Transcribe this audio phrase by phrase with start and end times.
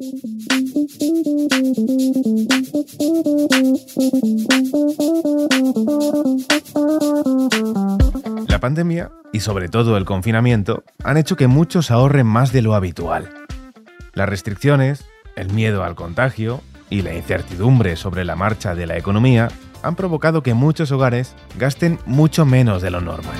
[0.00, 0.06] La
[8.60, 13.28] pandemia y sobre todo el confinamiento han hecho que muchos ahorren más de lo habitual.
[14.14, 16.60] Las restricciones, el miedo al contagio
[16.90, 19.48] y la incertidumbre sobre la marcha de la economía
[19.82, 23.34] han provocado que muchos hogares gasten mucho menos de lo normal.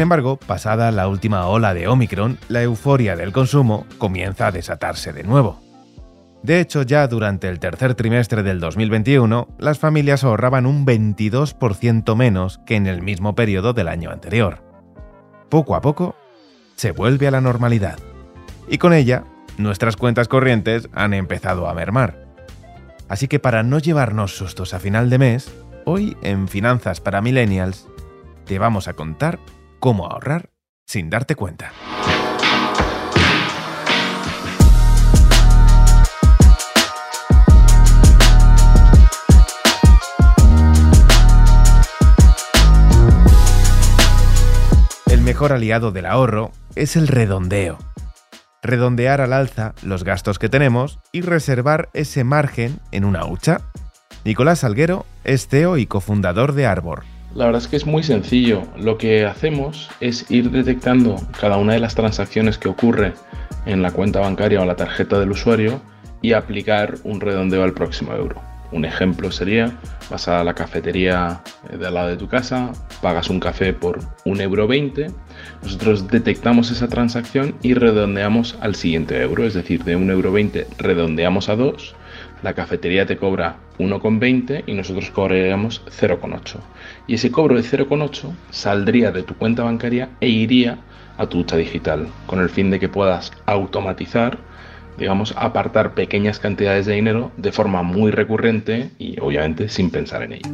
[0.00, 5.12] Sin embargo, pasada la última ola de Omicron, la euforia del consumo comienza a desatarse
[5.12, 5.60] de nuevo.
[6.42, 12.60] De hecho, ya durante el tercer trimestre del 2021, las familias ahorraban un 22% menos
[12.64, 14.64] que en el mismo periodo del año anterior.
[15.50, 16.16] Poco a poco,
[16.76, 17.98] se vuelve a la normalidad.
[18.68, 19.24] Y con ella,
[19.58, 22.24] nuestras cuentas corrientes han empezado a mermar.
[23.10, 25.52] Así que para no llevarnos sustos a final de mes,
[25.84, 27.86] hoy en Finanzas para Millennials,
[28.46, 29.38] te vamos a contar
[29.80, 30.50] cómo ahorrar
[30.86, 31.72] sin darte cuenta.
[45.06, 47.78] El mejor aliado del ahorro es el redondeo.
[48.62, 53.62] Redondear al alza los gastos que tenemos y reservar ese margen en una hucha.
[54.24, 57.04] Nicolás Salguero es CEO y cofundador de Arbor.
[57.34, 58.62] La verdad es que es muy sencillo.
[58.76, 63.14] Lo que hacemos es ir detectando cada una de las transacciones que ocurre
[63.66, 65.80] en la cuenta bancaria o la tarjeta del usuario
[66.22, 68.40] y aplicar un redondeo al próximo euro.
[68.72, 69.72] Un ejemplo sería,
[70.10, 71.40] vas a la cafetería
[71.76, 72.72] de al lado de tu casa,
[73.02, 75.14] pagas un café por 1,20 euro,
[75.62, 80.34] nosotros detectamos esa transacción y redondeamos al siguiente euro, es decir, de 1,20 euro
[80.78, 81.96] redondeamos a 2,
[82.42, 86.56] la cafetería te cobra 1,20 y nosotros cobraríamos 0,8.
[87.06, 90.78] Y ese cobro de 0,8 saldría de tu cuenta bancaria e iría
[91.18, 94.38] a tu hucha digital, con el fin de que puedas automatizar
[94.98, 100.34] digamos, apartar pequeñas cantidades de dinero de forma muy recurrente y obviamente sin pensar en
[100.34, 100.50] ello.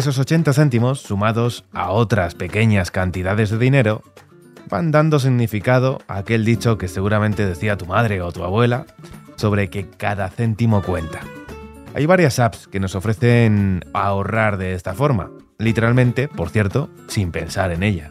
[0.00, 4.02] Esos 80 céntimos, sumados a otras pequeñas cantidades de dinero,
[4.70, 8.86] van dando significado a aquel dicho que seguramente decía tu madre o tu abuela
[9.36, 11.20] sobre que cada céntimo cuenta.
[11.94, 17.70] Hay varias apps que nos ofrecen ahorrar de esta forma, literalmente, por cierto, sin pensar
[17.70, 18.08] en ella.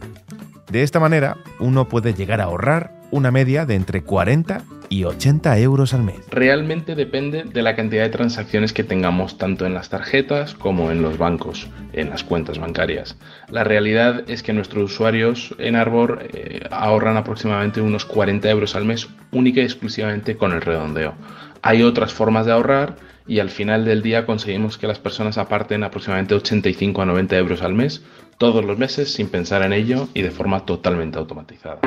[0.71, 5.57] De esta manera, uno puede llegar a ahorrar una media de entre 40 y 80
[5.59, 6.17] euros al mes.
[6.29, 11.01] Realmente depende de la cantidad de transacciones que tengamos tanto en las tarjetas como en
[11.01, 13.17] los bancos, en las cuentas bancarias.
[13.49, 18.85] La realidad es que nuestros usuarios en Arbor eh, ahorran aproximadamente unos 40 euros al
[18.85, 21.13] mes única y exclusivamente con el redondeo.
[21.61, 22.95] Hay otras formas de ahorrar
[23.27, 27.61] y al final del día conseguimos que las personas aparten aproximadamente 85 a 90 euros
[27.61, 28.03] al mes
[28.39, 31.79] todos los meses sin pensar en ello y de forma totalmente automatizada.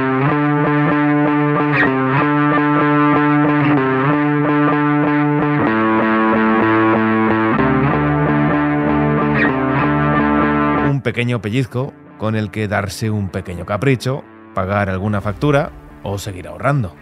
[11.03, 14.23] Un pequeño pellizco con el que darse un pequeño capricho,
[14.55, 15.73] pagar alguna factura
[16.05, 16.95] o seguir ahorrando.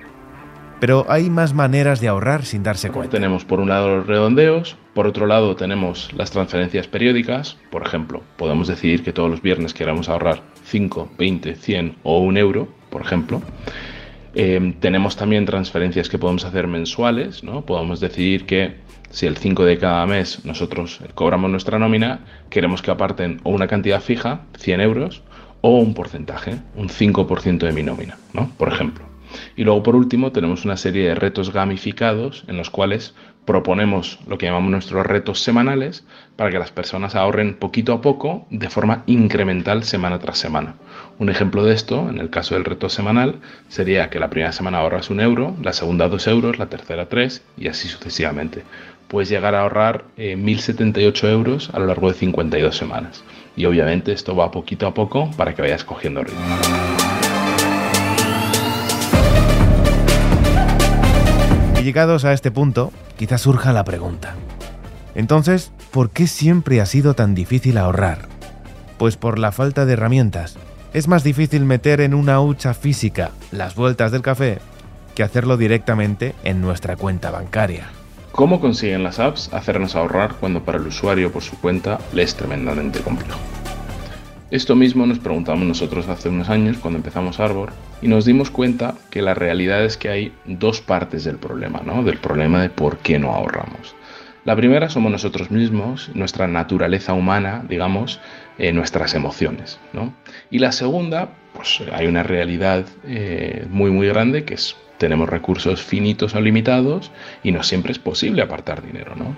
[0.81, 3.11] Pero hay más maneras de ahorrar sin darse cuenta.
[3.11, 7.59] Tenemos por un lado los redondeos, por otro lado tenemos las transferencias periódicas.
[7.71, 12.39] Por ejemplo, podemos decidir que todos los viernes queramos ahorrar 5, 20, 100 o 1
[12.41, 13.43] euro, por ejemplo.
[14.35, 17.63] Em, tenemos también transferencias que podemos hacer mensuales, ¿no?
[17.63, 18.77] Podemos decidir que
[19.11, 23.67] si el 5 de cada mes nosotros cobramos nuestra nómina, queremos que aparten o una
[23.67, 25.23] cantidad fija, 100 euros,
[25.63, 28.51] o un porcentaje, un 5% de mi nómina, ¿no?
[28.57, 29.05] Por ejemplo.
[29.57, 33.15] Y luego, por último, tenemos una serie de retos gamificados en los cuales
[33.45, 36.05] proponemos lo que llamamos nuestros retos semanales
[36.37, 40.77] para que las personas ahorren poquito a poco de forma incremental semana tras semana.
[41.21, 44.79] Un ejemplo de esto, en el caso del reto semanal, sería que la primera semana
[44.79, 48.63] ahorras un euro, la segunda dos euros, la tercera tres y así sucesivamente.
[49.07, 53.23] Puedes llegar a ahorrar 1.078 eh, euros a lo largo de 52 semanas.
[53.55, 56.41] Y obviamente esto va poquito a poco para que vayas cogiendo ritmo.
[61.79, 64.37] Y llegados a este punto, quizás surja la pregunta.
[65.15, 68.21] Entonces, ¿por qué siempre ha sido tan difícil ahorrar?
[68.97, 70.57] Pues por la falta de herramientas.
[70.93, 74.59] Es más difícil meter en una hucha física las vueltas del café
[75.15, 77.89] que hacerlo directamente en nuestra cuenta bancaria.
[78.33, 82.35] ¿Cómo consiguen las apps hacernos ahorrar cuando para el usuario por su cuenta le es
[82.35, 83.39] tremendamente complejo?
[84.51, 87.71] Esto mismo nos preguntamos nosotros hace unos años cuando empezamos Arbor
[88.03, 92.03] y nos dimos cuenta que la realidad es que hay dos partes del problema, ¿no?
[92.03, 93.95] Del problema de por qué no ahorramos.
[94.45, 98.21] La primera somos nosotros mismos, nuestra naturaleza humana, digamos,
[98.59, 99.79] eh, nuestras emociones.
[99.93, 100.15] ¿no?
[100.51, 105.83] Y la segunda, pues hay una realidad eh, muy, muy grande que es tenemos recursos
[105.83, 107.11] finitos o limitados
[107.43, 109.35] y no siempre es posible apartar dinero, ¿no?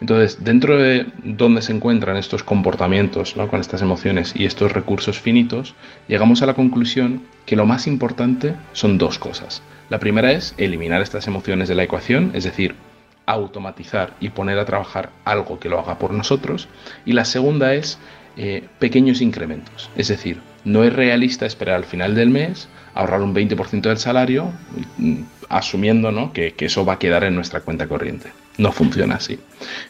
[0.00, 3.46] Entonces, dentro de donde se encuentran estos comportamientos, ¿no?
[3.46, 5.76] con estas emociones y estos recursos finitos,
[6.08, 9.62] llegamos a la conclusión que lo más importante son dos cosas.
[9.88, 12.74] La primera es eliminar estas emociones de la ecuación, es decir,
[13.26, 16.68] automatizar y poner a trabajar algo que lo haga por nosotros.
[17.04, 17.98] Y la segunda es
[18.36, 23.34] eh, pequeños incrementos, es decir, no es realista esperar al final del mes ahorrar un
[23.34, 24.50] 20% del salario
[24.98, 26.32] mm, asumiendo ¿no?
[26.32, 28.32] que, que, eso va a quedar en nuestra cuenta corriente.
[28.56, 29.38] No funciona así.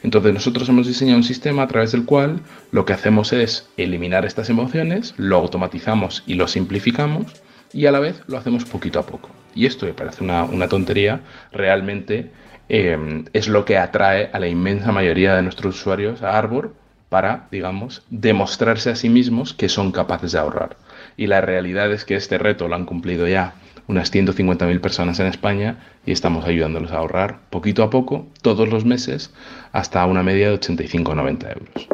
[0.02, 2.40] Entonces nosotros hemos diseñado un sistema a través del cual
[2.70, 7.26] lo que hacemos es eliminar estas emociones, lo automatizamos y lo simplificamos
[7.72, 9.30] y a la vez lo hacemos poquito a poco.
[9.54, 11.20] Y esto me parece una, tontería,
[11.52, 12.30] realmente
[12.68, 16.74] eh, es lo que atrae a la inmensa mayoría de nuestros usuarios a Arbor
[17.08, 20.76] para, digamos, demostrarse a sí mismos que son capaces de ahorrar.
[21.16, 23.54] Y la realidad es que este reto lo han cumplido ya
[23.86, 25.76] unas 150.000 personas en España
[26.06, 29.32] y estamos ayudándolos a ahorrar poquito a poco, todos los meses,
[29.72, 31.93] hasta una media de 85-90 euros.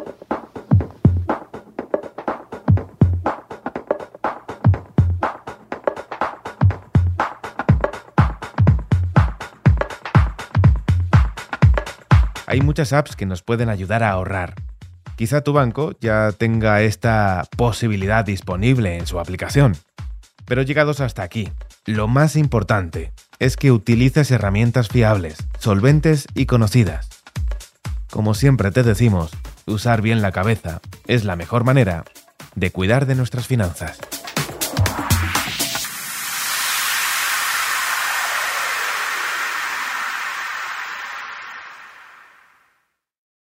[12.51, 14.57] Hay muchas apps que nos pueden ayudar a ahorrar.
[15.15, 19.77] Quizá tu banco ya tenga esta posibilidad disponible en su aplicación.
[20.47, 21.49] Pero llegados hasta aquí,
[21.87, 27.09] lo más importante es que utilices herramientas fiables, solventes y conocidas.
[28.11, 29.31] Como siempre te decimos,
[29.67, 32.05] usar bien la cabeza es la mejor manera
[32.57, 34.01] de cuidar de nuestras finanzas.